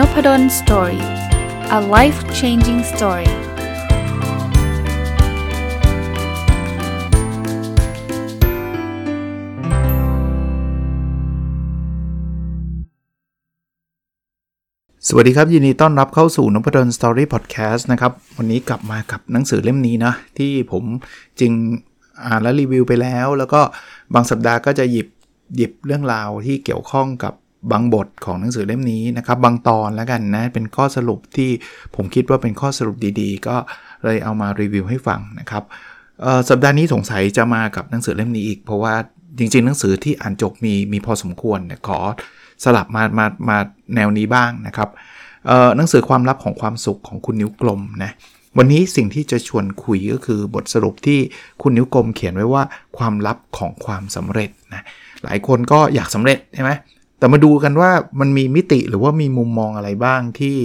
[0.00, 1.04] Nopadol's Story
[1.78, 3.30] a life changing story
[15.08, 20.84] สวัสดีครับ ยินดีต้อนรับเข้าสู่ Nopadol's Story Podcast นะครับ วันนี้กลับมากับหนังสือเล่มนี้นะ ที่ผม
[21.40, 21.52] จริง
[22.24, 23.60] อ่านและรีวิวไปแล้ว แล้วก็
[24.14, 25.08] บางสัปดาห์ก็จะหยิบ
[25.56, 27.34] หยิบเรื่องราวที่เกี่ยวข้องกับ
[27.72, 31.50] บางบทของหนังสือเล่มนี้นะครับ บางตอนแล้วกันนะ เป็นข้อสรุปที่
[31.96, 33.56] ผมคิดว่าเป็นข้อสรุปดีๆ ก็
[34.04, 35.64] เลยเอามารีวิวให้ฟังนะครับ
[36.48, 38.94] สัปดาห์นี้สงสัยจะมากับหนังสือเล่มนี้อีก เพราะว่า
[39.38, 41.98] จริงๆ หนังสือที่อ่านจบมีมีพอสมควรขอ
[42.64, 43.58] สลับมามามา
[43.94, 44.88] แนวนี้บ้างนะครับ
[45.76, 48.10] หนังสือความลับของความสุขของคุณนิ้วกลมนะ
[48.58, 51.18] วันนี้สิ่งที่จะชวนคุยก็คือบทสรุปที่
[51.62, 52.62] คุณนิ้วกลมเขียนไว้ว่า
[52.98, 54.82] ความลับของความสำเร็จนะ
[55.24, 56.70] หลายคนก็อยากสำเร็จใช่ไหม
[57.20, 57.90] แต่มาดูกันว่า
[58.20, 60.58] มันมีมิติหรือว่ามีมุมมองอะไรบ้างที่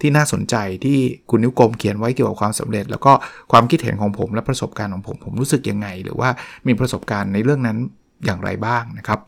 [0.00, 0.98] ที่น่าสนใจที่
[1.30, 3.12] คุณนิ้วกลมเขียนไว้เกี่ยวกับความสำเร็จ แล้วก็
[3.52, 6.28] ความคิดเห็นของผมและประสบการณ์ของผมผมรู้สึกยังไง หรือว่า
[6.66, 7.78] มีประสบการณ์ในเรื่องนั้น
[8.24, 9.18] อย่างไรบ้างนะครับ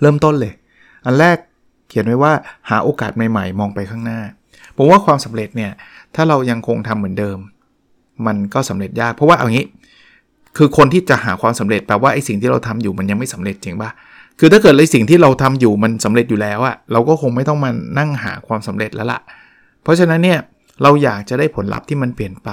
[0.00, 0.52] เริ่มต้นเลย
[1.04, 1.36] อันแรก
[1.88, 2.32] เขียนไว้ว่า
[2.70, 4.20] หาโอกาสใหม่ๆ มองไปข้างหน้า
[4.76, 5.72] ผมว่าความสำเร็จเนี่ย
[6.14, 7.38] ถ้าเรายังคงทำเหมือนเดิม
[8.26, 9.66] มันก็สำเร็จยาก เพราะว่าเอางี้
[10.56, 13.90] คือคนที่จะหาความสำเร็จแปลว่าไอ้สิ่งที่เราทำอยู่มันยังไม่สำเร็จจริงปะ
[14.38, 19.20] คือถ้าเกิดไอ้สิ่งที่เราทำอยู่มันสำเร็จอยู่แล้วอะเราก็คงไม่ต้องมานั่งหาความสำเร็จแล้วละ่ะ
[19.82, 20.38] เพราะฉะนั้นเนี่ย
[20.82, 22.50] เราอยากจะได้ผลลัพธ์ที่มันเปลี่ยนไป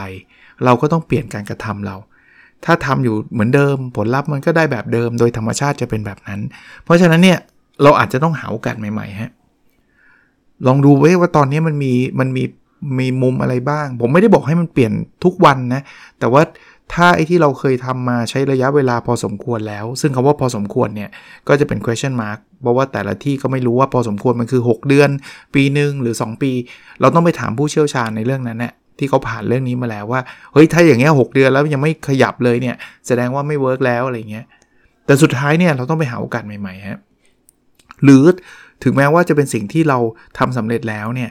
[0.66, 1.96] เราก็ต้องเปลี่ยนการกระทำเรา
[2.66, 6.40] ถ้าทำอยู่เหมือนเดิม ผลลัพธ์มันก็ได้แบบเดิม โดยธรรมชาติจะเป็นแบบนั้น
[6.84, 7.40] เพราะฉะนั้นเนี่ย
[7.84, 9.32] เราอาจจะต้องหาโอกาสใหม่ๆฮะ
[10.68, 12.44] ลองดูไว้ว่าตอนนี้มันมีมันมี
[13.00, 14.92] มีมุมอะไรบ้าง ผมไม่ได้บอกให้มันเปลี่ยน
[15.24, 15.82] ทุกวันนะ
[16.20, 16.42] แต่ว่า
[16.94, 21.10] ถ้าไอ้ที่เราเคยทำมาใช้ระยะเวลาพอสมควรแล้ว ซึ่งคาว่าพอสมควรเนี่ย
[21.48, 25.10] ก็จะเป็น question mark เพราะว่าแต่ละที่ก็ไม่รู้ว่าพอสมควรมันคือ 6 เดือน
[25.56, 26.52] ปีหนึ่งหรือ 2 ปี
[27.02, 30.22] เราต้องไปถามผู้เชี่ยวชาญในเรื่องนั้นเนี่ยที่เขาผ่านเรื่องนี้มาแล้วว่า
[30.54, 32.76] เฮ้ยถ้าอย่างเงี้ยหเดือนแล้วยังไม่ขยับเลยเนี่ย
[33.08, 34.46] แสดงว่าไม่เวิร์กแล้วอะไรเงี้ย
[35.06, 37.00] แต่สุดท้ายเนี่ยเราต้องไปหาโอกาสใหม่ๆฮะ
[38.04, 38.24] หรือ
[38.84, 39.98] ถึงแม้ว่าจะเป็นสิ่งที่เรา
[40.38, 41.30] ทำสำเร็จแล้วเนี่ย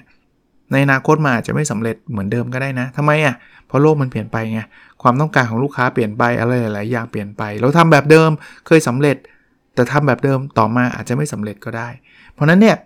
[0.73, 3.35] ในอนาคตมาอาจจะไม่สำเร็จเหมือนเดิมก็ได้นะทำไมอะ่ะ
[3.67, 4.61] เพราะโลกมันเปลี่ยนไปไง
[5.03, 8.31] ความต้องการของลูกค้าเปลี่ยนไปอะไรหลายๆอย่างเปลี่ยนไป เราทำแบบเดิม
[8.67, 9.17] เคยสำเร็จ
[9.75, 11.89] แต่ทำแบบเดิมต่อมาอาจจะไม่สำเร็จก็ได้
[12.35, 12.77] เพราะนั้นเนี่ย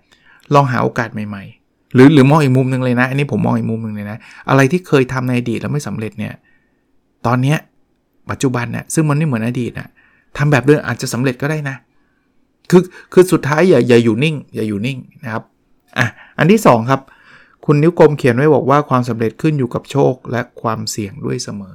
[0.55, 4.19] ลองหาโอกาสใหม่ๆ หรือหรือมองอีกมุมหนึ่งเลยนะ อันนี้ผมมองอีกมุมหนึ่งเลยนะ
[4.49, 6.33] อะไรที่เคยทำในอดีตแล้วไม่สำเร็จเนี่ย
[7.27, 7.55] ตอนเนี้
[8.31, 9.89] ปัจจุบันเนี่ยซึ่งมันไม่เหมือนอดีตนะ
[10.37, 11.77] ทำแบบเดิมอาจจะสำเร็จก็ได้นะ
[12.71, 15.43] คือคือสุดท้ายอย่าอย่าอยู่นิ่ง อย่าอยู่นิ่งนะครับ
[15.99, 16.07] อะ
[16.39, 17.01] อันที่2ครับ
[17.67, 21.75] คุณนิ้วกลมเขียนไว้บอกว่าความสำเร็จขึ้นอยู่กับโชคและความเสี่ยงด้วยเสมอ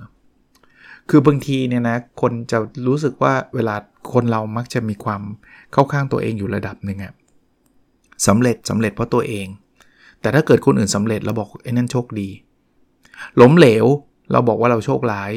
[1.10, 2.58] คือบางทีเนี่ยนะคนจะ
[2.88, 3.76] รู้สึกว่าเวลา
[4.14, 5.22] คนเรามักจะมีความ
[5.74, 7.14] เข้าข้างตัวเองอยู่ระดับหนึ่งอะ
[8.28, 9.48] สำเร็จสำเร็จเพราะตัวเอง
[10.22, 12.30] แต่ถ้าเกิดคนอื่นสำเร็จเราบอกไอ้นั่นโชคดี
[13.42, 13.86] ล้มเหลว
[14.32, 15.32] เราบอกว่าเราโชคร้าย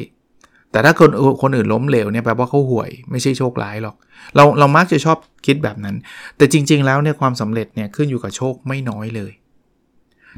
[0.71, 1.11] แต่ถ้าคน
[1.41, 3.95] คนอื่นล้มเหลวเนี่ยแปลว่าเขาห่วยไม่ใช่โชคร้ายหรอก
[4.35, 5.95] เราเรามักจะชอบคิดแบบนั้น
[6.37, 9.31] แต่จริง ๆ แล้วเนี่ยความสำเร็จเนี่ยขึ้นอยู่กับโชคไม่น้อยเลย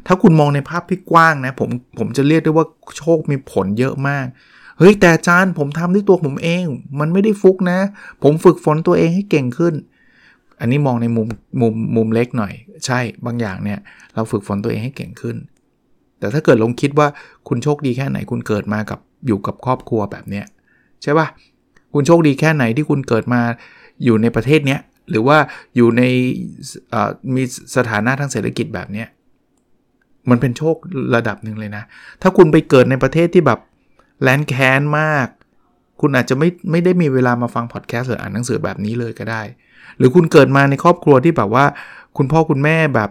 [0.06, 2.66] ถ้าคุณมองในภาพที่กว้างนะผมผมจะเรียกได้ว่า
[2.98, 4.26] โชคมีผลเยอะมาก
[4.78, 6.64] เฮ้ยแต่อาจารย์ผมทำด้วยตัวผมเอง
[7.00, 7.78] มันไม่ได้ฟุกนะ
[8.22, 9.74] ผมฝึกฝนตัวเองให้เก่งขึ้น
[10.60, 11.26] อันนี้มองในมุม
[11.60, 12.52] มุมมุมเล็กหน่อย
[12.86, 13.78] ใช่บางอย่างเนี่ย
[14.14, 15.36] เราฝึกฝนตัวเองให้เก่งขึ้น
[16.18, 17.08] แต่ถ้าเกิดลองคิดว่า
[17.48, 20.44] คุณโชคดีแค่ไหนคุณเกิดมากับอยู่กับครอบครัวแบบเนี้ย
[21.02, 21.26] ใช่ปะ่ะ
[21.92, 23.40] คุณโชคดีแค่ไหนที่คุณเกิดมา
[24.04, 24.80] อยู่ในประเทศเนี้ย
[25.10, 25.38] หรือว่า
[25.76, 26.02] อยู่ใน
[27.34, 27.42] มี
[27.76, 29.08] สถานะทางเศรษฐกิจแบบเนี้ย
[30.30, 30.76] มันเป็นโชค
[31.16, 31.84] ระดับหนึ่งเลยนะ
[32.22, 33.60] ถ้าคุณไปเกิดในประเทศที่แบบ
[34.22, 35.26] แลนแคนมาก
[36.00, 39.42] คุณอาจจะไม่ไม่ได้มีเวลามาฟังพอดแคสต์หรืออ่านหนังสือแบบนี้เลยก็ได้
[39.98, 41.64] หรือคุณเกิดมาในครอบครัวที่แบบว่า
[42.16, 43.10] คุณพ่อคุณแม่แบบ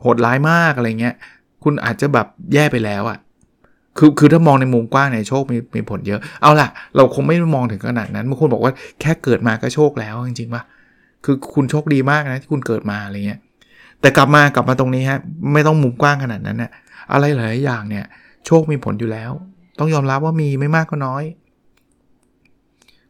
[0.00, 1.14] โหดร้ายมากอะไรเงี้ย
[1.64, 3.18] คุณอาจจะแบบแย่ไปแล้วอะ่ะ
[3.98, 10.62] คือคือถ้ามองในมุมกว้างในโชคมีมีผลเยอะ เอาล่ะ เราคงไม่มองถึงขนาดนั้นบางคนบอกว่าแค่เกิดมาก็โชคแล้วจริงๆป่ะ
[11.24, 13.40] คือคุณโชคดีมากนะที่คุณเกิดมาอะไรเงี้ย
[14.04, 15.18] แต่กลับมากลับมาตรงนี้ฮะ
[15.52, 16.70] ไม่ต้องมุมกว้างขนาดนั้นนะ
[17.12, 18.04] อะไรหลายอย่างเนี่ย
[18.46, 19.30] โชคมีผลอยู่แล้ว
[19.78, 21.22] ต้องยอมรับว่ามีไม่มากก็น้อย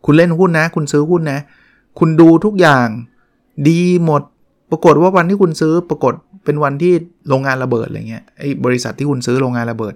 [0.04, 1.38] คุณเล่นหุ้นนะ คุณซื้อหุ้นนะ
[1.98, 2.86] คุณดูทุกอย่าง
[3.68, 4.22] ดีหมด
[4.70, 6.14] ปรากฏว่าวันที่คุณซื้อปรากฏ
[6.44, 6.92] เป็นวันที่
[7.28, 9.92] โรงงานระเบิดอะไรเงี้ยไอ้บริษัทที่คุณซื้อโรงงานระเบิด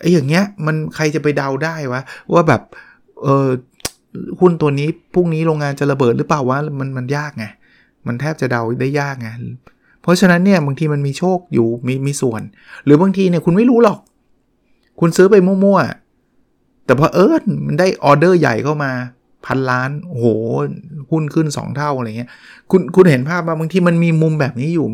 [0.00, 2.02] ไอ้อย่างเงี้ยมันใครจะไปเดาได้วะ
[2.32, 2.62] ว่าแบบ
[3.22, 3.48] เออ
[4.40, 7.44] หุ้นตัวนี้พรุ่งนี้โรงงานจะระเบิดหรือเปล่าวะมันมันยากไง
[8.06, 9.28] มันแทบจะเดาได้ยากไง
[10.02, 12.42] เพราะฉะนั้นเนี่ยบางทีมันมีโชคอยู่มีมีส่วน
[12.84, 13.98] หรือบางทีเนี่ยคุณไม่รู้หรอก
[15.00, 18.92] คุณซื้อไปมั่วๆ แต่พอเอิญมันได้ออเดอร์ใหญ่เข้ามา
[19.46, 20.26] พันล้านโอ้โห
[21.10, 22.30] หุ้นขึ้น 2 เท่าอะไรเงี้ย
[22.70, 24.86] คุณคุณเห็นภาพว่าบางทีมันมีมุมแบบนี้อยู่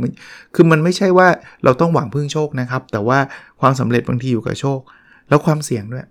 [0.54, 1.28] คือมันไม่ใช่ว่า
[1.64, 3.18] เราต้องหวังพึ่งโชคนะครับ แต่ว่า
[3.60, 4.80] ความสำเร็จบางทีอยู่กับโชค
[5.28, 6.06] แล้วความเสี่ยงด้วย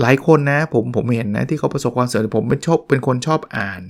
[0.00, 3.82] หลายคนนะผมผมเห็นนะที่เขาประสบความสำเร็จผมเป็นชอบเป็นคนชอบอ่าน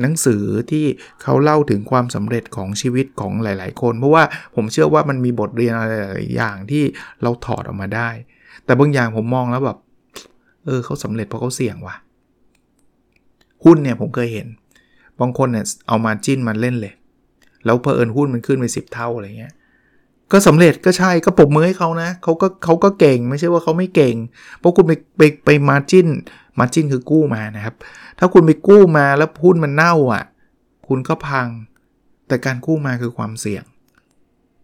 [0.00, 0.84] หนังสือที่
[1.22, 4.24] เขาเล่าถึงความสำเร็จของชีวิตของหลาย ๆ คน เพราะว่า
[4.54, 6.82] ผมเชื่อว่ามันมีบทเรียนอะไรหลายอย่างที่
[7.22, 8.08] เราถอดออกมาได้
[8.64, 9.78] แต่บางอย่างผมมองแล้วแบบ
[10.64, 11.96] เออเขาสำเร็จเพราะเขาเสี่ยงว่ะ
[13.64, 14.46] หุ้นเนี่ยผมเคยเห็น
[15.20, 16.94] บางคนเนี่ยเอามาจิ้นมาเล่นเลย
[17.64, 19.52] แล้วเพอเอิญหุ้นมันขึ้นไปสิบเท่าอะไรเงี้ย
[20.32, 24.16] ก็สำเร็จก็ใช่ก็ปรบมือให้เขานะเขาก็เขาก็เก่งไม่ใช่ว่าเขาไม่เก่ง
[24.58, 26.06] เพราะคุณไปไปไปมาจิ้น
[26.58, 27.74] มาจิ้นคือกู้มานะครับ
[28.18, 30.24] ถ้าคุณไปกู้มาแล้วหุ้นมันเน่าอะ
[30.88, 31.48] คุณก็พัง
[32.28, 33.64] แต่การกู้มาคือความเสี่ยง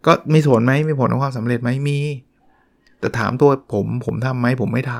[0.06, 1.98] ก็มีผลไหมมีผลต่อความสำเร็จไหมมี
[3.00, 4.94] แต่ถามตัวผมผมทำไหมผมไม่ท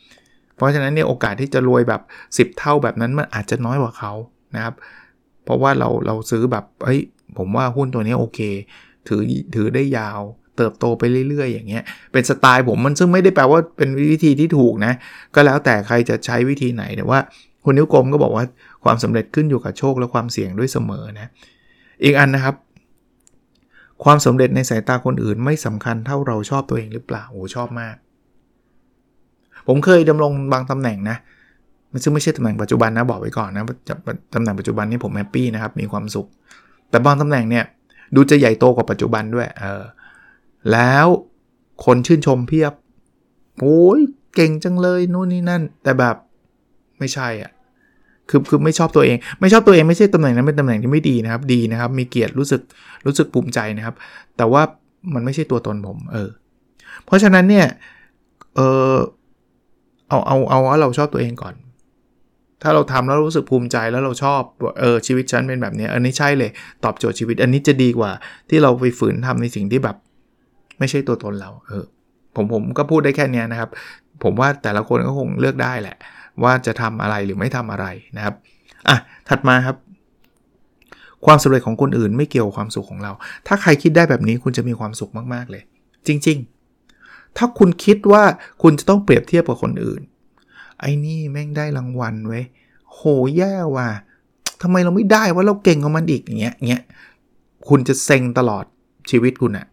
[0.00, 2.02] ำเพราะฉะนั้นเนี่ยโอกาสที่จะรวยแบบ
[2.36, 4.12] 10 เท่าแบบนั้นมันอาจจะน้อยกว่าเขา
[4.54, 4.74] นะครับ
[5.44, 7.00] เพราะว่าเราเราซื้อแบบเฮ้ย
[7.38, 8.40] ผมว่าหุ้นตัวนี้โอเค
[9.08, 9.20] ถือ
[9.54, 10.20] ถือได้ยาว
[10.60, 14.92] เติบโตไปเรื่อยๆ อย่างเงี้ยเป็นสไตล์ผมมันซึ่งไม่ได้แปลว่าเป็นวิธีที่ถูกนะ
[15.34, 17.18] ก็แล้วแต่ใครจะใช้วิธีไหนแต่ว่า
[17.64, 18.44] คุณนิ้วกลมก็บอกว่า
[18.84, 21.30] ความสำเร็จขึ้นอยู่กับโชคและความเสี่ยงด้วยเสมอนะ
[22.04, 22.54] อีกอันนะครับ
[24.04, 27.96] ความสำเร็จในสายตาคนอื่นไม่สำคัญเท่าเราชอบตัวเองหรือเปล่าโอ้ชอบมาก
[29.66, 31.16] ผมเคยดำรงบางตำแหน่งนะ
[31.92, 33.64] มันซึ่งไม่ใช่ตำแหน่งปัจจุบันนะบอกไว้ก่อนนะ
[34.34, 36.26] ตำแหน่งปัจจุบันนี้ผม happy นะครับมีความสุข
[36.90, 37.64] แต่บางตำแหน่งเนี่ย
[38.14, 39.82] ดูจะใหญ่โตกว่าปัจจุบันด้วยเออ
[40.72, 41.06] แล้ว
[41.84, 42.72] คนชื่นชมเพียบ
[43.60, 44.00] โอ้ย
[44.34, 46.16] เก่งจังเลยนู่นนี่นั่น แต่แบบ
[46.98, 47.52] ไม่ใช่อะ่ะ
[48.28, 52.60] คือคือไม่ชอบตัวเอง ไม่ชอบตัวเองไม่ใช่ตำแหน่งนั้นเป็นตำแหน่งที่ไม่ดีนะครับ ดีนะครับ มีเกียรติรู้สึก
[53.06, 53.94] รู้สึกภูมิใจนะครับ
[54.36, 54.62] แต่ว่า
[55.14, 56.30] มันไม่ใช่ตัวตนผมเออ
[57.04, 57.66] เพราะฉะนั้นเนี่ย
[58.54, 58.60] เอ
[58.94, 58.96] อ
[60.08, 61.54] เอาเอาเอาว่าเราชอบตัวเองก่อน
[62.62, 64.42] ถ้าเราทำแล้วรู้สึกภูมิใจแล้วเราชอบ
[64.80, 66.50] เออชีวิตฉันเป็นแบบนี้อันนี้ใช่เลย
[66.84, 68.10] ตอบโจทย์ชีวิต อันนี้จะดีกว่า
[68.48, 69.96] ที่เราไปฝืนทำในสิ่งที่แบบ
[70.80, 71.84] ไม่ใช่ตัวตนเรา เออ
[72.36, 73.70] ผมผมก็พูดได้แค่นี้นะครับ
[74.22, 75.96] ผมว่าแต่ละคนก็คงเลือกได้แหละ
[76.42, 77.86] ว่าจะทำอะไรหรือไม่ทำอะไร
[78.16, 78.34] นะครับ
[78.88, 78.96] อะ
[79.28, 79.76] ถัดมาครับ
[81.26, 83.12] ความสำเร็จของคนอื่นไม่เกี่ยวความสุขของเรา
[83.46, 85.62] ถ้าใครคิดได้แบบนี้คุณจะมีความสุขมากๆเลย
[86.06, 86.38] จริง
[86.86, 88.22] ๆ ถ้าคุณคิดว่า
[88.62, 90.02] คุณจะต้องเปรียบเทียบกับคนอื่น
[90.80, 92.40] ไอ้นี่แม่งได้รางวัลไว้
[92.92, 93.00] โห
[93.36, 93.88] แย่ว่ะ
[94.62, 96.84] ทำไมเราไม่ได้ว่าเราเก่งกว่ามันอีกอย่างเงี้ยเงี้ย
[97.68, 98.64] คุณจะเซ็งตลอด
[99.10, 99.66] ชีวิตคุณอะ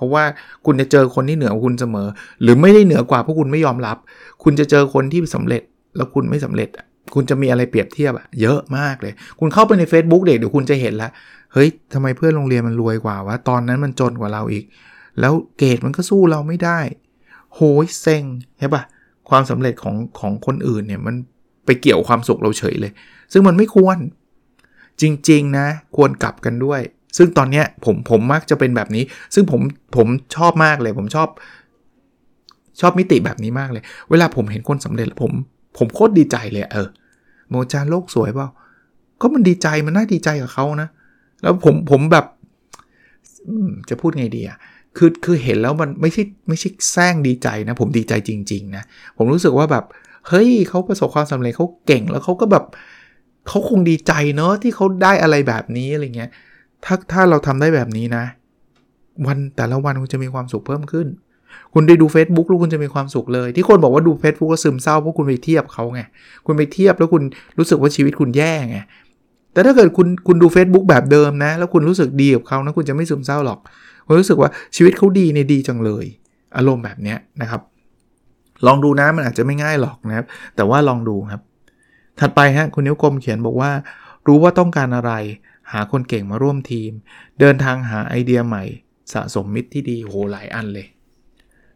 [0.00, 0.24] เพราะว่า
[0.66, 2.08] คุณจะเจอคนที่เหนือกว่าคุณเสมอ
[2.42, 3.96] หรือไม่ได้เหนือกว่าเพราะคุณไม่ยอมรับ
[4.42, 5.62] คุณจะเจอคนที่สำเร็จ
[5.96, 6.68] แล้วคุณไม่สำเร็จ
[7.14, 11.10] คุณจะมีอะไรเปรียบเทียบอะเยอะมากเลย คุณเข้าไปใน Facebook เด็กเดี๋ยวคุณจะเห็นละ
[11.52, 14.64] เฮ้ยทำไมเพื่อนโรงเรียนมันรวยกว่าวะตอนนั้นมันจนกว่าเราอีก
[15.20, 16.78] แล้วเกรดมันก็สู้เราไม่ได้
[17.54, 18.24] โหยเซ็ง
[18.58, 18.82] ใช่ปะ
[19.28, 21.14] ความสำเร็จของของคนอื่นเนี่ยมัน
[21.66, 22.92] ไปเกี่ยวความสุขเราเฉยเลย
[23.32, 23.98] ซึ่งมันไม่ควร
[25.00, 26.80] จริง ๆ นะ ควรกลับกันด้วย
[27.16, 29.04] ซึ่งตอนเนี้ยผมผมมักจะเป็นแบบนี้
[29.34, 29.60] ซึ่งผม
[29.96, 31.28] ผมชอบมากเลย ผมชอบ
[32.80, 35.32] ชอบมิติแบบนี้มากเลย เวลาผมเห็นคนสำเร็จผม
[35.78, 36.88] ผมโคตรดีใจเลยเออ
[37.50, 38.48] โมจาโลกสวยเปล่า
[39.20, 40.88] ก็มันดีใจมันน่าดีใจกับเขานะ
[41.42, 42.26] แล้วผมผมแบบ
[43.88, 44.58] จะพูดไงดีอะ
[44.96, 48.82] คือคือเห็นแล้วมันไม่ใช่ไม่ใช่แซงดีใจนะ ผมดีใจจริง ๆ นะ
[49.16, 49.84] ผมรู้สึกว่าแบบ
[50.28, 52.64] เฮ้ยเขาประสบความสำเร็จเขาเก่งแล้วเขาก็แบบ
[53.48, 56.30] เขาคงดีใจเนอะที่เขาได้อะไรแบบนี้อะไรเงี้ย
[56.84, 58.24] ถ้าถ้าเราทำได้แบบนี้นะ
[59.26, 61.06] วันแต่ละวันคุณจะมีความสุขเพิ่มขึ้น
[61.74, 66.00] คุณได้ดู Facebook แล้วคุณจะมีความสุขเลย ที่คนบอกว่าดู Facebook ก็ซึมเศร้าเพราะคุณไปเทียบเขาไง
[66.46, 67.22] คุณไปเทียบแล้วคุณ
[67.58, 68.78] รู้สึกว่าชีวิตคุณแย่ไง
[69.52, 73.58] แต่ถ้าเกิดคุณคุณดู Facebook แบบเดิมนะ แล้วคุณรู้สึกดีกับเขานะคุณจะไม่ซึมเศร้าหรอก
[74.06, 76.04] คุณรู้สึกว่าชีวิตเขาดีในดีจังเลย
[76.56, 77.60] อารมณ์แบบนี้นะครับ
[78.66, 81.42] ลองดูนะมันอาจจะไม่ง่ายหรอกนะครับ แต่ว่าลองดูครับ
[82.20, 83.70] ถัดไปฮะคุณนิ้วกลมเขียนบอกว่า
[84.26, 85.12] รู้ว่าต้องการอะไร
[85.72, 86.92] หาคนเก่งมาร่วมทีม
[87.40, 88.64] เดินทางหาไอเดียใหม่
[89.12, 90.86] สะสมมิตรที่ดีโหหลายอันเลย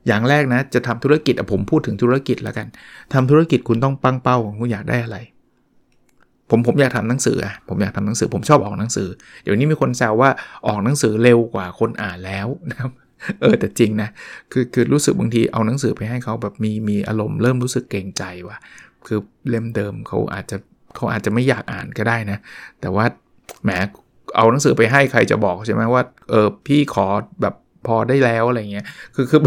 [0.06, 2.66] อย่างแรกนะ จะทำธุรกิจผมพูดถึงธุรกิจแล้วกัน
[3.12, 5.18] ทำธุรกิจคุณต้องปังเป้าคุณอยากได้อะไร
[6.50, 9.08] ผมผมอยากทำหนังสืออะผมอยากทำหนังสือ ผมชอบออกหนังสือ
[9.42, 10.30] เดี๋ยวนี้มีคนแซวว่า
[10.66, 12.90] ออกหนังสือเร็วกว่าคนอ่านแล้วนะครับ
[13.40, 14.08] เออแต่จริงนะ
[14.52, 18.58] คือคือรู้สึกบางทีเอาหนังสือไปให้เขาแบบมีมีอารมณ์เริ่มรู้สึกเกรงใจว่ะ
[19.06, 20.56] คือเล่มเดิมเขาอาจจะ
[20.96, 22.38] เขาอาจจะไม่อยากอ่านก็ได้นะ
[22.80, 23.04] แต่ว่า
[23.64, 23.70] แหม
[24.36, 27.06] เอาหนังสือไปให้ใครจะบอกใช่ไหมว่าเออพี่ขอ
[27.42, 27.54] แบบ
[27.86, 29.40] พอได้แล้วอะไรเงี้ยคือคือ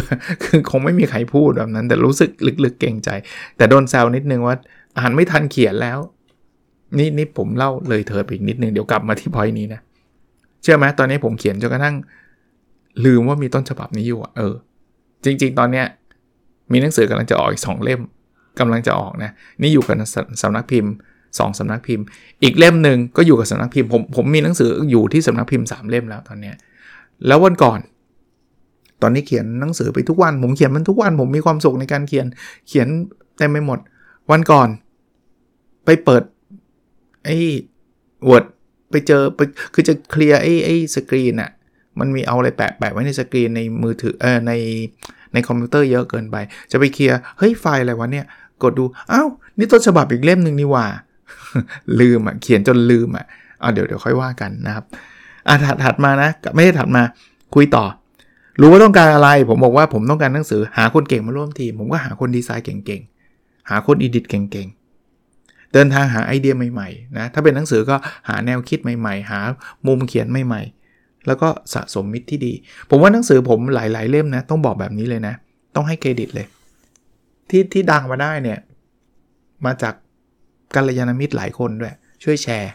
[0.44, 2.30] คือคงไม่มีใครพูดแบบนั้น แต่รู้สึก
[2.66, 3.10] ลึกๆเกรงใจ
[3.58, 4.56] แต่โดนแซวนิดนึงว่า
[4.98, 6.00] อ่านไม่ทันเขียนแล้ว
[6.98, 9.82] นี่นี่ผมเล่าเลยเถิดไปอีกนิดนึงเดี๋ยวกลับมาที่พอยนี้นะ
[10.62, 11.96] เชื่อไหมตอนนี้ผมเขียนจนกระทั่ง
[13.06, 14.54] ลืมว่ามีต้นฉบับนี้อยู่อะเออ
[15.24, 15.86] จริง ๆ ตอนเนี้ย
[16.72, 18.02] มีหนังสือกำลังจะออกอีกสองเล่ม
[18.60, 19.96] กำลังจะออกนะ นี่อยู่กับ
[20.42, 20.94] สำนักพิมพ์
[21.36, 22.06] 2สำนักพิมพ์
[22.44, 26.52] อีกเล่มหนึ่งก็อยู่กับสำนักพิมพ์ผมผมมีหนังสืออยู่ที่สำนักพิมพ์ 3 เล่มแล้วตอนนี้
[27.28, 27.80] แล้ววันก่อน
[29.02, 32.26] ตอนนี้เขียนหนังสือไปทุกวัน ผมเขียนมันทุกวัน ผมมีความสุขในการเขียน
[32.68, 32.88] เขียน
[33.38, 33.80] เต็มไปหมด
[34.32, 34.70] วันก่อน
[35.86, 36.24] ไปเปิด
[37.26, 37.38] ไอ้
[38.30, 38.46] Word
[38.92, 39.40] ไปเจอไป
[39.74, 41.52] คือจะเคลียร์ไอ้ไอ้สกรีนอะ
[42.00, 44.54] มันมีเอาอะไรแปะแปะไว้ในสกรีนในมือถือเออใน
[45.34, 46.36] ในคอมพิวเตอร์เยอะเกินไป
[46.72, 48.26] จะไปเคลียร์เฮ้ยไฟล์อะไรวะเนี่ย
[48.64, 50.86] กดดูอ้าวนี่ต้นฉบับอีกเล่มหนึ่งนี่หว่า
[52.00, 53.26] ลืมอะเขียนจนลืมอะ
[53.60, 54.86] เอาเดี๋ยวเดี๋ยวค่อยว่ากันนะครับ
[55.48, 57.04] อะถัดถัดมานะไม่ได้ถัดมา
[57.56, 57.86] คุยต่อ
[58.60, 67.96] รู้ว่าต้องการอะไร ผมบอกว่าผมต้องการหนังสือหาคนเก่งมาร่วมทีม ผมก็หาคนดีไซน์เก่งๆ หาคน edit เก่งๆ เดินทางหาไอเดียใหม่ๆนะถ้าเป็นหนังสือก็
[68.30, 69.40] หาแนวคิดใหม่ๆ หา
[69.88, 72.54] มุมเขียนใหม่ๆ แล้วก็สะสมมิตรที่ดี
[72.90, 75.34] ผมว่าหนังสือผมหลาย ๆ เล่มนะ ต้องบอกแบบนี้เลยนะ
[75.76, 76.48] ต้องให้เครดิตเลย
[77.50, 78.60] ที่ที่ดังมาได้เนี่ย
[79.66, 79.94] มาจาก
[80.76, 82.72] กัลยาณมิตรหลายคนด้วย ช่วยแชร์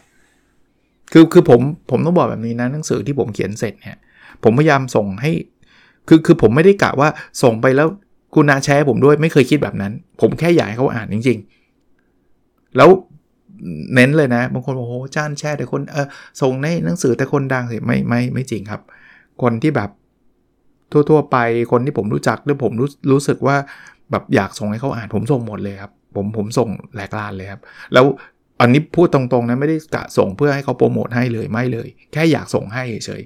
[1.13, 3.99] คือคือผมผมต้องบอกแบบนี้นะหนังสือที่ผมเขียนเสร็จเนี่ย
[4.45, 5.33] ผมพยายามส่งให้
[6.09, 7.09] คือคือผมไม่ได้กะว่า
[7.43, 7.89] ส่งไปแล้ว
[8.35, 11.39] คุณนาแชร์ผมด้วยไม่เคยคิดแบบนั้น ผมแค่อยากให้เขาอ่านจริง
[12.07, 12.89] ๆ แล้ว
[13.95, 16.07] เน้นเลยนะบางคนบอกโอ้โหจ้านแชร์แต่คนเออ
[16.43, 18.81] ส่งในหนังสือแต่คนดังสิไม่ไม่ไม่จริงครับ
[19.43, 19.91] คนที่แบบ
[20.93, 21.37] ทั่ว ๆ ไป
[21.73, 23.57] คนที่ผมรู้จักหรือผมรู้รู้สึกว่า
[24.11, 27.61] แบบอยากส่งให้เขาอ่านผมส่งหมดเลยครับ ผมผมส่งแหลกลานเลยครับ
[27.93, 28.05] แล้ว
[28.61, 33.23] อันนี้พูดตรงๆนะไม่ได้กะส่งเพื่อให้เขาโปรโมทให้เลยไม่เลย แค่อยากส่งให้เฉย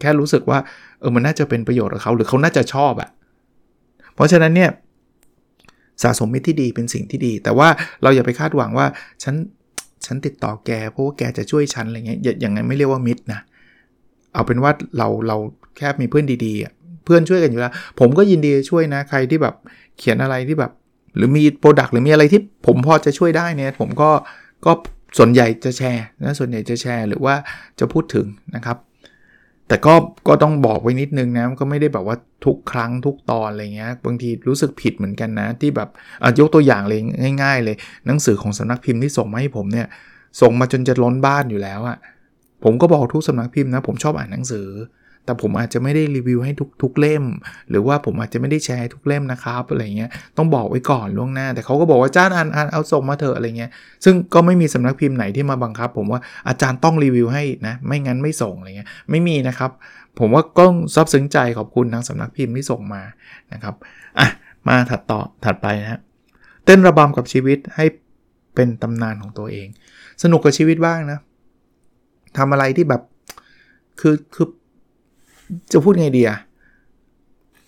[0.00, 0.58] แค่รู้สึกว่า
[1.00, 3.10] เออมันน่าจะเป็นประโยชน์กับเขาหรือเขาน่าจะชอบอะ่ะ
[4.14, 4.70] เพราะฉะนั้นเนี่ย
[6.02, 7.68] สะสมมิตรที่ดีเป็นสิ่งที่ดี แต่ว่า
[8.02, 8.86] เราอย่าไปคาดหวังว่า
[9.22, 9.34] ฉัน
[10.06, 13.40] ฉันติดต่อแกเพราะว่าแกจะช่วยฉันอะไรเงี้ยอย่างนั้นไม่เรียกว่ามิตรนะ
[14.34, 15.36] เอาเป็นว่าเราเรา
[15.76, 19.54] แค่มีเพื่อนดีๆเพื่อนช่วยกันอยู่แล้ว ผมก็ยินดีช่วยนะใครที่แบบ
[19.98, 20.72] เขียนอะไรที่แบบ
[21.16, 24.10] หรือมีโปรดักต์หรือมีอะไรที่ผมพอจะช่วยได้เนี่ยผมก็
[24.66, 24.72] ก็
[25.18, 27.34] ส่วนใหญ่จะแชร์นะส่วนใหญ่จะแชร์หรือว่า
[27.78, 28.76] จะพูดถึงนะครับ
[29.68, 29.94] แต่ก็
[30.28, 35.88] ก็ต้องบอกไว้นิดนึงนะก็ไม่ได้แบบว่าทุกครั้งทุกตอนอะไรเงี้ยบางทีรู้สึกผิดเหมือนกันนะ ที่แบบ
[36.38, 37.00] ยกตัวอย่างเลย
[37.42, 37.76] ง่าย ๆ เลย
[38.06, 39.86] หนังสือของสำนักพิมพ์ที่ส่งมาให้ผมเนี่ย
[40.40, 41.98] ส่งมาจนจะล้นบ้านอยู่แล้วอะ
[42.64, 44.66] ผมก็บอกทุกสำนักพิมพ์นะ ผมชอบอ่านหนังสือ
[45.30, 47.24] แต่ผมอาจจะไม่ได้รีวิวให้ทุกทุกเล่ม
[47.70, 53.70] หรือว่าผมอาจจะไม่ได้แชร์ทุกเล่มนะครับอะไรเงี้ยต้องบอกไว้ก่อนล่วงหน้า แต่เขาก็บอกว่าจ้าอ่านอ่านเอาส่งมาเถอะอะไรเงี้ย
[54.04, 59.70] ซึ่งก็ไม่มีสำนักพิมพ์ไหนที่มาบังคับ ผมว่าอาจารย์ต้องรีวิวให้นะไม่งั้นไม่ส่งอะไรเงี้ยไม่มีนะครับ
[60.18, 63.02] ผมว่าก็ซับซึ้งใจขอบคุณทางสำนักพิมพ์ที่ส่งมา
[63.52, 63.74] นะครับ
[64.18, 64.28] อะ
[64.68, 66.00] มาถัดต่อถัดไปนะ
[66.64, 67.84] เต้นระบำกับชีวิตให้
[68.54, 69.68] เป็นตำนานของตัวเอง
[70.22, 71.18] สนุกกับชีวิตบ้างนะ
[72.38, 73.02] ทำอะไรที่แบบ
[74.00, 74.48] คือคือ
[75.72, 76.38] จะพูดไงดีอะ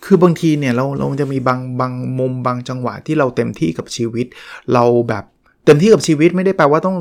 [0.04, 4.26] คือบางทีเนี่ยเราเราจะมีบางบางมุมบางจังหวะที่เราเต็มที่กับชีวิต
[4.72, 5.24] เราแบบ
[5.64, 6.96] เต็มที่กับชีวิตไม่ได้แปลว่าต้อง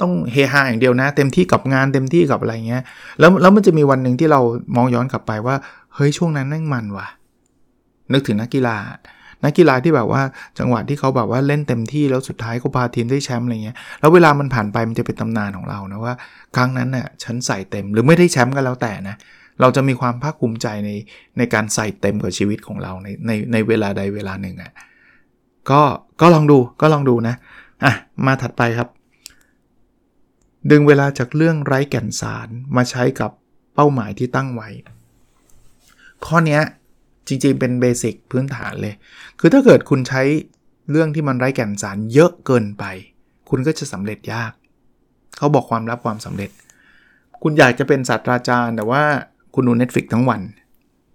[0.00, 2.82] ต้องเฮฮาอย่างเดียวนะ เต็มที่กับงานเต็มที่กับอะไรเงี้ย
[3.20, 4.40] แล้วแล้วมันจะมีวันหนึ่งที่เรา
[4.76, 5.56] มองย้อนกลับไปว่า
[5.94, 7.08] เฮ้ยช่วงนั้นนั่งมันว่ะ
[8.12, 8.76] นึกถึงนักกีฬา
[9.44, 10.22] นักกีฬาที่แบบว่า
[10.58, 16.14] จังหวะที่เขาแบบว่าเล่นเต็มที่แล้วสุดท้ายเขาพาทีมได้แชมป์อะไรเงี้ยแล้วเวลามันผ่านไปมันจะเป็นตำนานของเรานะว่า
[16.56, 19.16] ครั้งนั้นน่ะฉันใส่เต็มหรือไม่ได้แชมป์ก็แล้วแต่นะ
[19.60, 20.90] เราจะมีความภาคภูมิใจใน
[21.38, 24.72] ในการใส่เต็มกับชีวิตของเราในในในเวลาใดเวลาหนึ่งอะ่ะ
[25.70, 25.82] ก็
[26.20, 27.34] ก็ลองดูก็ลองดูนะ
[27.84, 27.92] อะ
[28.26, 28.88] มาถัดไปครับ
[30.70, 33.30] ดึงเวลาจากเรื่องไร้แก่นสารมาใช้กับ
[33.74, 34.68] เป้าหมายที่ตั้งไว้
[36.26, 36.60] ข้อนี้
[37.26, 38.94] จริงๆเป็นเบสิกพื้นฐานเลย
[39.40, 40.22] คือถ้าเกิดคุณใช้
[40.90, 42.84] เรื่องที่มันไร้แก่นสารเยอะเกินไป
[43.50, 44.52] คุณก็จะสำเร็จยาก
[45.36, 46.50] เขาบอกความลับความสำเร็จ
[47.42, 49.04] คุณอยากจะเป็นศาสตราจารย์ แต่ว่า
[49.56, 50.40] คุณดู Netflix ทั้งวัน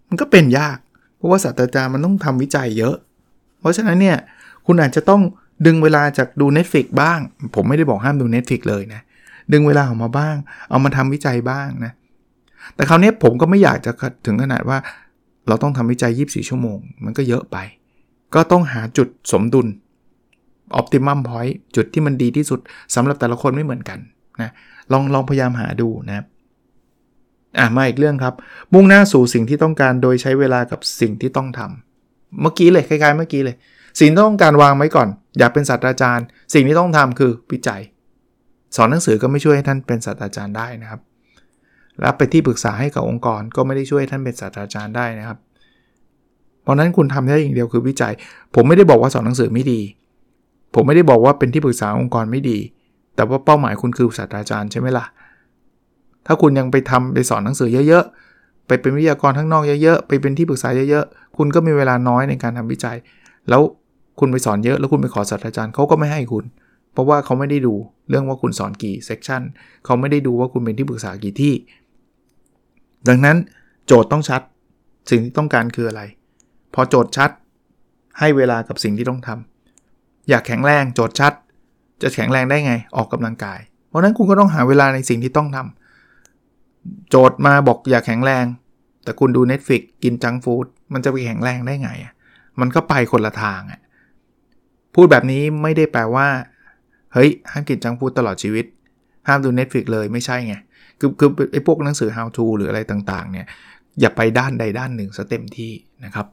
[0.09, 0.77] มันก็เป็นยาก
[1.17, 2.95] เพราะว่าศาสตราจารย์มันต้องทำวิจัยเยอะ
[3.59, 4.17] เพราะฉะนั้นเนี่ย
[4.65, 5.21] คุณอาจจะต้อง
[5.65, 7.19] ดึงเวลาจากดู Netflix บ้าง
[7.55, 9.01] ผมไม่ได้บอกห้ามดู Netflix เลยนะ
[9.53, 10.35] ดึงเวลาออกมาบ้าง
[10.69, 11.91] เอามาทำวิจัยบ้างนะ
[12.75, 13.91] แต่คราวนี้ผมก็ไม่อยากจะ
[14.25, 14.77] ถึงขนาดว่า
[15.47, 17.57] เราต้องทำวิจัย 24 ชั่วโมง มันก็เยอะไป
[18.35, 19.67] ก็ต้องหาจุดสมดุล
[20.79, 22.59] optimum point จุดที่มันดีที่สุด
[22.95, 23.99] สำหรับแต่ละคนไม่เหมือนกัน
[24.41, 24.51] นะ
[24.91, 26.25] ลองลองพยายามหาดูนะครับ
[27.57, 28.33] อะมาอีกเรื่องครับ
[28.73, 33.55] มุ่งหน้าสู่สิ่งที่ต้องการโดยใช้เวลากับสิ่งที่ต้องทำเมื่อกี้เลยคล้ายๆเมื่อกี้เลย
[33.99, 37.81] สิ่งที่ต้องการวางไว้ก่อน อยากเป็นศาสตราจารย์ สิ่งที่ต้องทำคือวิจัย
[38.75, 41.01] สอนหนังสือก็ไม่ช่วยให้ท่านเป็นศาสตราจารย์ได้นะครับ
[42.03, 45.37] รับไปที่ปรึกษาให้กับองค์กรก็ไม่ได้ช่วยท่านเป็นศาสตราจารย์ได้นะครับ
[46.63, 48.13] เพราะนั้นคุณทำได้อย่างเดียวคือวิจัย
[48.55, 49.81] ผมไม่ได้บอกว่าสอนหนังสือไม่ดี
[50.75, 52.57] ผมไม่ได้บอกว่าเป็นที่ปรึกษาองค์กรไม่ดี
[53.15, 55.05] แต่ว่าเป้าหมายคุณคือศาสตราจารย์ใช่ไหมล่ะ
[56.27, 62.97] ถ้าคุณยังไปทำไปสอนหนังสือเยอะๆ ไปเป็นวิทยากรข้างนอกเยอะๆ ไปเป็นที่ปรึกษาเยอะๆ คุณก็มีเวลาน้อยในการทำวิจัย
[63.49, 63.61] แล้ว
[64.19, 66.45] คุณไปสอนเยอะ แล้วคุณไปขอศาสตราจารย์เขาก็ไม่ให้คุณ
[66.93, 67.73] เพราะว่าเขาไม่ได้ดู
[68.09, 69.41] เรื่องว่าคุณสอนกี่เซกชัน
[69.85, 71.53] เขาไม่ได้ดูว่าคุณเป็นที่ปรึกษากี่ที่
[73.07, 73.37] ดังนั้น
[73.87, 74.41] โจทย์ต้องชัด
[75.09, 76.01] สิ่งที่ต้องการคืออะไร
[76.73, 77.29] พอโจทย์ชัด
[78.19, 81.33] ให้เวลากับสิ่งที่ต้องทำอยากแข็งแรงโจทย์ชัด
[82.01, 83.59] จะแข็งแรงได้ไงออกกำลังกาย
[83.89, 85.80] เพราะนั้นคุณก็ต้องหาเวลาในสิ่งที่ต้องทำ
[87.09, 88.45] โจทย์มาบอกอยากแข็งแรง
[89.03, 91.89] แต่คุณดู Netflix กินจังฟู้ดมันจะไปแข็งแรงได้ไง
[92.59, 93.79] มันก็ไปคนละทางอะ
[94.95, 96.27] พูดแบบนี้ไม่ได้แปลว่า
[97.13, 98.65] เฮ้ย ห้ามกินจังฟู้ดตลอดชีวิต
[99.27, 100.55] ห้ามดู Netflix เลยไม่ใช่ไง
[100.99, 103.47] คือคือไอ้พวกหนังสือ how to หรืออะไรต่างๆเนี่ย
[103.99, 105.71] อย่าไปด้านใดด้านหนึ่งซะเต็มที่
[106.05, 106.27] นะครับ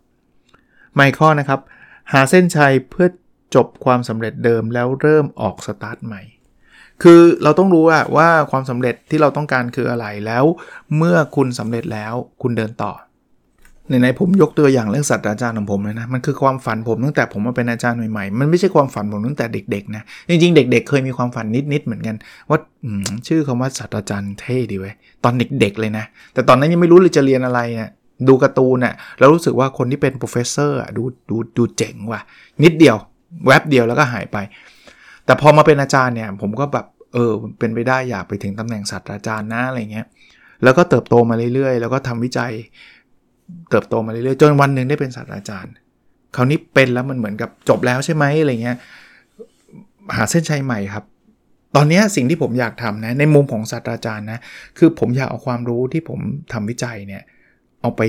[0.94, 1.60] ไม่ข้อนะครับ
[2.12, 3.08] หาเส้นชัยเพื่อ
[3.54, 6.22] จบความสำเร็จเดิมแล้วเริ่มออกสตาร์ทใหม่
[7.02, 7.82] คือเราต้องรู้
[8.16, 10.44] ว่าความสำเร็จที่เราต้องการคืออะไรแล้ว
[10.96, 12.92] เมื่อคุณสำเร็จแล้วคุณเดินต่อ
[13.90, 22.16] ในๆผมยกตัวอย่างเรื่องศาสตราจารย์ของผมเลยนะมันคือความฝันผมตั้งแต่ผมมาเป็นอาจารย์ใหม่ๆมันไม่ใช่ความฝันผมตั้งแต่เด็กๆนะจริงๆเด็ก ๆ เคยมีความฝันนิดๆเหมือนกัน
[22.48, 22.58] ว่า
[23.26, 27.90] ชื่อคำว่าศาสตราจารย์เท่ดีเว้ยตอนเด็กๆเลยนะ แต่ตอนนั้นยังไม่รู้เลยจะเรียนอะไรเนะี่ย
[28.28, 32.20] ดูการ์ตูนน่ะแล้วรู้สึกว่าคนที่เป็น professor อะดูดูดูเจ๋งว่ะ
[32.64, 32.96] นิดเดียว
[33.46, 34.36] แวบเดียวแล้วก็หายไป
[35.28, 40.06] แต่พอมาเป็นอาจารย์เนี่ยผมก็แบบเออเป็นไปได้อยากไปถึงตำแหน่งศาสตราจารย์นะอะไรเงี้ย
[40.62, 42.52] แล้วก็เติบโตมาเรื่อยๆ แล้วก็ทำวิจัย
[43.70, 45.72] เติบโตมาเรื่อยๆ จนวันหนึ่งได้เป็นศาสตราจารย์
[46.36, 48.76] คราวนี้เป็นแล้วมันเหมือนกับจบแล้วใช่ไหมอะไรเงี้ย
[50.16, 51.04] หาเส้นชัยใหม่ครับ
[51.76, 54.38] ตอนนี้สิ่งที่ผมอยากทำนะในมุมของศาสตราจารย์นะ
[54.78, 56.20] คือผมอยากเอาความรู้ที่ผม
[56.52, 57.22] ทำวิจัยเนี่ย
[57.80, 58.00] เอาไป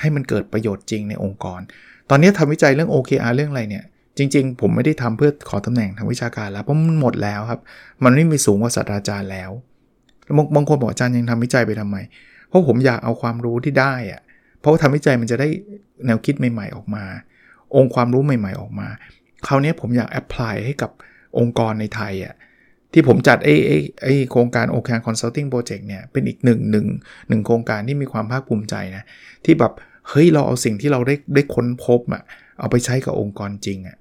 [0.00, 1.60] ให้มันเกิดประโยชน์จริงในองค์กร
[2.10, 3.84] ตอนนี้ทำวิจัยเรื่อง OKR เรื่องอะไรเนี่ย
[4.18, 7.60] จริง ๆ ผมไม่ได้ทำเพื่อขอตำแหน่งทางวิชาการแล้วเพราะมันหมดแล้วครับ
[8.04, 9.50] มันไม่มีสูงกว่าศาสตราจารย์แล้ว
[10.54, 11.96] บางคนบอกอาจารย์ยังทำวิจัยไปทำไม
[12.48, 14.20] เพราะผมอยากเอาความรู้ที่ได้อะ
[14.60, 15.48] เพราะทำวิจัยมันจะได้
[16.06, 17.04] แนวคิดใหม่ ๆ ออกมา
[17.76, 18.88] องค์ความรู้ใหม่ ๆ ออกมา
[19.46, 20.90] คราวนี้ผมอยาก apply ให้กับ
[21.38, 22.34] องค์กรในไทยอะ
[22.92, 26.86] ที่ผมจัดไอ้ไอ้ไอ้โครงการ OKR consulting project เนี่ยเป็นอีกหนึ่งหนึ่ง
[27.28, 29.04] หนึ่งโครงการที่มีความภาคภูมิใจนะ
[29.44, 29.72] ที่แบบ
[30.08, 32.22] เฮ้ยเราเอาสิ่งที่เราได้ได้ค้นพบอะ
[32.60, 33.96] เอาไปใช้กับองค์กรจริงอะ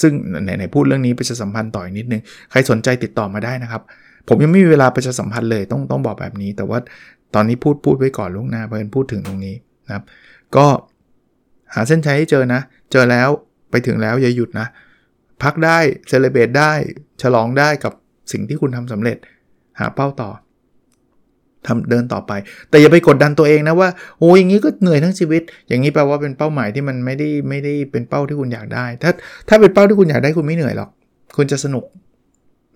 [0.00, 0.12] ซึ่ง
[0.44, 3.82] ไหนไหนพูดเรื่องนี้ประชาสัมพันธ์หน่อยนิดนึง ใครสนใจติดต่อมาได้นะครับ
[4.28, 6.78] ผมยังไม่มีเวลาประชาสัมพันธ์เลยต้องต้องบอกแบบนี้ แต่ว่า
[7.34, 9.54] ตอนนี้พูดพูดไว้ก่อนล่วงหน้าเพื่อนพูดถึงตรงนี้
[9.86, 10.04] นะครับ
[10.56, 10.66] ก็
[11.74, 12.60] หาเส้นชัยให้เจอนะ
[12.92, 13.28] เจอแล้ว
[13.70, 14.66] ไปถึงแล้วอย่าหยุดนะ
[15.42, 15.78] พักได้
[16.08, 16.72] เซเลเบตได้
[17.22, 17.92] ฉลองได้กับ
[18.32, 19.16] สิ่งที่คุณทำสำเร็จ
[19.78, 20.30] หาเป้าต่อ
[21.66, 22.32] ทำเดินต่อไป
[22.70, 23.88] แต่อย่าไปกดดันตัวเองนะว่า
[24.20, 29.10] โอ้ยอย่างนี้ก็เหนื่อยทั้งชีวิต อย่างนี้แปลว่าเป็นเป้าหมายที่มันไม่ได้ไม่ได้เป็นเป้าที่คุณอยากได้ ถ้า
[29.48, 30.90] ถ้าเป็นเป้าที่คุณอยากได้คุณไม่เหนื่อยหรอก
[31.36, 31.84] คุณจะสนุก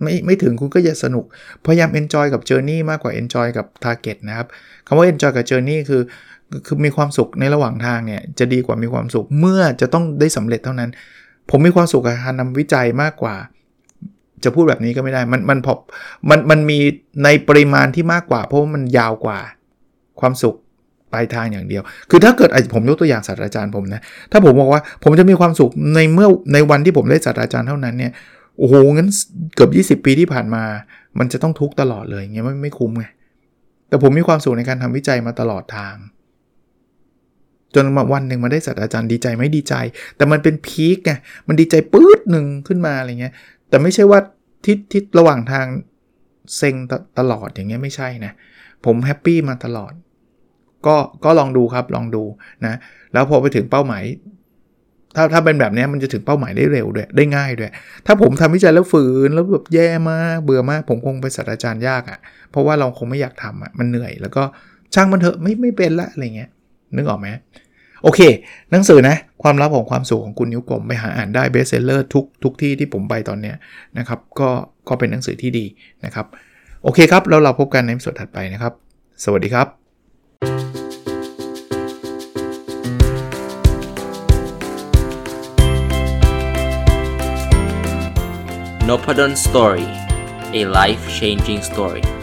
[0.03, 1.25] ไม่ไม่ถึงคุณก็อย่าสนุก
[1.65, 4.47] พยายาม enjoy กับ journey มากกว่า enjoy กับ target นะครับ
[4.87, 6.01] คำว่า enjoy กับ journey คือ
[6.65, 10.89] คือมีความสุขในระหว่างทางเนี่ยจะดีกว่ามีความสุขเมื่อจะต้องได้สำเร็จเท่านั้น
[11.49, 13.35] ผมมีความสุขกับการนำวิจัยมากกว่า
[14.43, 15.73] จะพูดแบบนี้ก็ไม่ได้ มันมันพอ
[16.29, 16.79] มันมันมี
[17.23, 19.39] ในปริมาณที่มากกว่า เพราะว่ามันยาวกว่า
[20.19, 20.55] ความสุข
[21.13, 28.11] ปลายทางอย่างเดียว คือถ้าเกิดผมยกตัวอย่างศาสตราจารย์ผมนะ ถ้าผมบอกว่าผมจะมีความสุขในเมื่อในวันที่ผมได้ศาสตราจารย์เท่านั้นเนี่ย
[28.57, 29.09] โอ้โห งั้น
[29.55, 30.63] เกือบ 20 ปีที่ผ่านมา
[31.19, 33.05] มันจะต้องทุกตลอดเลยเงี้ยไม่ไม่คุ้มไง
[33.89, 35.95] แต่ผมมีความสุขในการทำวิจัยมาตลอดทาง
[37.75, 39.73] จนมาวันหนึ่งมาได้ศาสตราจารย์ดีใจไม่ดีใจ
[40.17, 41.11] แต่มันเป็นพีคไง
[41.47, 43.33] มันดีใจปื๊ดหนึ่งขึ้นมาอะไรเงี้ย
[43.69, 44.19] แต่ไม่ใช่ว่า
[44.65, 45.65] ทิศทิศระหว่างทาง
[46.57, 48.33] เซ็งตตลอดอย่างเงี้ยไม่ใช่นะ
[48.85, 49.93] ผมแฮปปี้มาตลอด
[50.87, 52.23] ก็ก็ลองดูครับลองดู
[52.65, 52.75] นะ
[53.13, 54.03] แล้วพอไปถึงเป้าหมาย
[55.15, 57.71] ถ้าถ้าเป็นแบบนี้มันจะถึงเป้าหมายได้เร็วด้วยได้ง่ายด้วย
[58.05, 62.19] ถ้าผมทำวิจัยแล้วฝืนแล้วแบบแย่มากเบื่อมาก ผมคงเป็นศาสตราจารย์ยากอะ่ะ
[62.51, 64.43] เพราะว่าเราคงไม่อยากทำอะ่ะมันเหนื่อย แล้วก็
[64.93, 66.49] ช่างมันเถอะไม่ไม่เป็นละอะไรเงี้ย
[66.95, 67.27] นึกออกไหม
[68.03, 68.19] โอเค
[68.71, 73.55] หนังสือนะ ความลับของความสุขของคุณนิ้วกลมไปหาอ่านได้ best seller ทุกทุกที่ที่ผมไปตอนเนี้ย
[73.97, 74.49] นะครับ ก็
[74.89, 75.65] ก็เป็นหนังสือที่ดี
[76.05, 76.25] นะครับ
[76.83, 78.73] โอเคครับ แล้วเราพบกันในสดถัดไปนะครับ
[79.23, 79.67] สวัสดีครับ
[88.89, 89.87] n o p a d o n Story
[90.59, 92.16] a life changing story